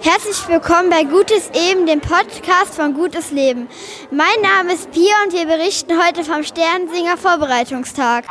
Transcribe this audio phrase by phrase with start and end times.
[0.00, 3.68] Herzlich willkommen bei Gutes Eben, dem Podcast von Gutes Leben.
[4.10, 8.24] Mein Name ist Pia und wir berichten heute vom Sternsinger Vorbereitungstag.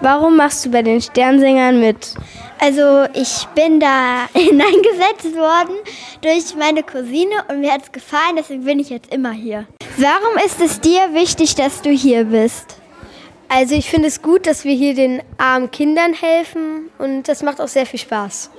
[0.00, 2.14] Warum machst du bei den Sternsingern mit?
[2.58, 5.76] Also ich bin da hineingesetzt worden
[6.22, 9.66] durch meine Cousine und mir hat es gefallen, deswegen bin ich jetzt immer hier.
[9.98, 12.76] Warum ist es dir wichtig, dass du hier bist?
[13.48, 17.60] Also ich finde es gut, dass wir hier den armen Kindern helfen und das macht
[17.60, 18.50] auch sehr viel Spaß.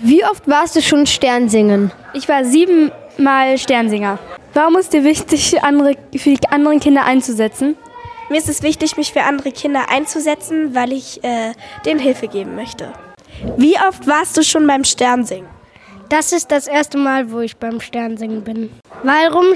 [0.00, 1.90] Wie oft warst du schon Sternsingen?
[2.12, 4.20] Ich war siebenmal Sternsinger.
[4.54, 7.76] Warum ist dir wichtig, andere, für die anderen Kinder einzusetzen?
[8.30, 11.52] Mir ist es wichtig, mich für andere Kinder einzusetzen, weil ich äh,
[11.84, 12.92] denen Hilfe geben möchte.
[13.56, 15.48] Wie oft warst du schon beim Sternsingen?
[16.08, 18.70] Das ist das erste Mal, wo ich beim Sternsingen bin.
[19.02, 19.46] Warum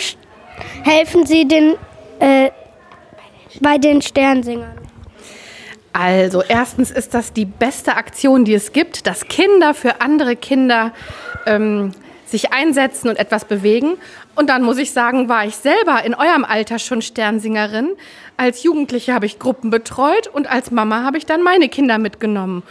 [0.83, 1.77] helfen Sie den,
[2.19, 2.51] äh,
[3.61, 4.82] bei den Sternsingern?
[5.93, 10.93] Also erstens ist das die beste Aktion, die es gibt, dass Kinder für andere Kinder
[11.47, 11.93] ähm,
[12.25, 13.99] sich einsetzen und etwas bewegen.
[14.35, 17.91] Und dann muss ich sagen, war ich selber in eurem Alter schon Sternsingerin.
[18.39, 22.63] Als Jugendliche habe ich Gruppen betreut und als Mama habe ich dann meine Kinder mitgenommen.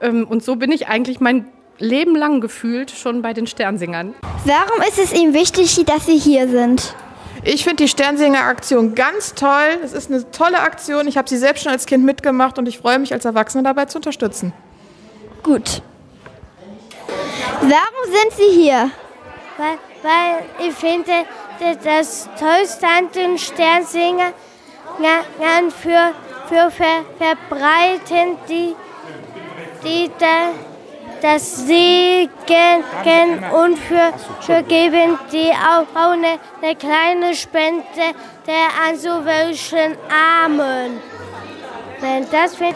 [0.00, 4.14] Ähm, und so bin ich eigentlich mein Leben lang gefühlt schon bei den Sternsingern.
[4.44, 6.94] Warum ist es ihm wichtig, dass Sie hier sind?
[7.44, 9.78] Ich finde die Sternsinger-Aktion ganz toll.
[9.84, 11.06] Es ist eine tolle Aktion.
[11.06, 13.84] Ich habe sie selbst schon als Kind mitgemacht und ich freue mich als Erwachsene dabei
[13.86, 14.52] zu unterstützen.
[15.42, 15.82] Gut.
[17.60, 18.90] Warum sind Sie hier?
[19.56, 21.12] Weil, weil ich finde,
[21.84, 24.32] das Tollste an den Sternsingern
[25.82, 26.12] für,
[26.48, 28.76] für ver, verbreiten die,
[29.84, 30.50] die da,
[31.22, 37.84] das Segen und für, für geben die auch, eine, eine kleine Spende
[38.46, 41.00] der an so welchen Armen.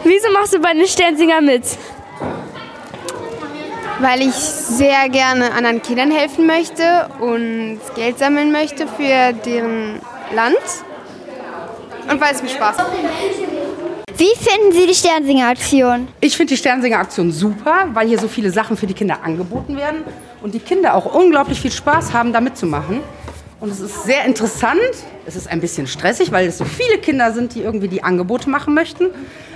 [0.03, 1.63] Wieso machst du bei den Sternsinger mit?
[3.99, 10.01] Weil ich sehr gerne anderen Kindern helfen möchte und Geld sammeln möchte für deren
[10.33, 10.57] Land.
[12.09, 12.87] Und weil es mir Spaß macht.
[14.17, 16.07] Wie finden Sie die Sternsinger-Aktion?
[16.21, 20.03] Ich finde die Sternsinger-Aktion super, weil hier so viele Sachen für die Kinder angeboten werden
[20.41, 23.01] und die Kinder auch unglaublich viel Spaß haben, da mitzumachen.
[23.59, 24.79] Und es ist sehr interessant.
[25.25, 28.49] Es ist ein bisschen stressig, weil es so viele Kinder sind, die irgendwie die Angebote
[28.49, 29.09] machen möchten.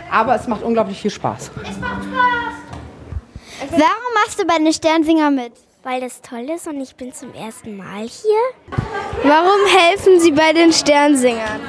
[0.10, 1.52] Aber es macht unglaublich viel Spaß.
[1.62, 3.72] Es macht Spaß.
[3.72, 5.52] Warum machst du bei den Sternsinger mit?
[5.84, 8.78] Weil das toll ist und ich bin zum ersten Mal hier.
[9.24, 11.62] Warum helfen Sie bei den Sternsingern?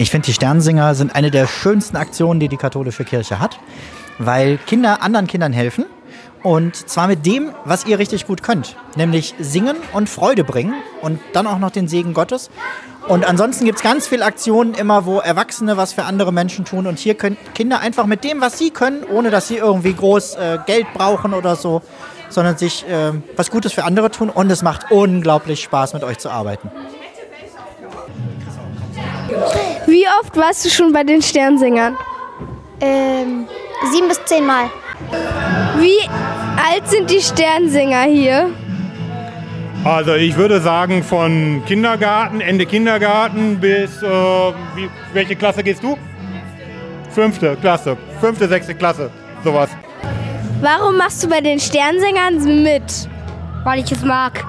[0.00, 3.60] Ich finde, die Sternsinger sind eine der schönsten Aktionen, die die katholische Kirche hat,
[4.18, 5.84] weil Kinder anderen Kindern helfen.
[6.42, 10.72] Und zwar mit dem, was ihr richtig gut könnt, nämlich singen und Freude bringen
[11.02, 12.48] und dann auch noch den Segen Gottes.
[13.08, 16.86] Und ansonsten gibt es ganz viele Aktionen immer, wo Erwachsene was für andere Menschen tun.
[16.86, 20.36] Und hier können Kinder einfach mit dem, was sie können, ohne dass sie irgendwie groß
[20.36, 21.82] äh, Geld brauchen oder so,
[22.30, 24.30] sondern sich äh, was Gutes für andere tun.
[24.30, 26.70] Und es macht unglaublich Spaß, mit euch zu arbeiten.
[30.00, 31.94] Wie oft warst du schon bei den Sternsingern?
[32.80, 33.46] Ähm,
[33.92, 34.70] sieben bis zehn Mal.
[35.76, 35.98] Wie
[36.56, 38.48] alt sind die Sternsinger hier?
[39.84, 44.06] Also ich würde sagen von Kindergarten, Ende Kindergarten bis, äh,
[44.74, 45.98] wie, welche Klasse gehst du?
[47.10, 49.10] Fünfte Klasse, fünfte, sechste Klasse,
[49.44, 49.68] sowas.
[50.62, 53.06] Warum machst du bei den Sternsingern mit?
[53.64, 54.42] Weil ich es mag.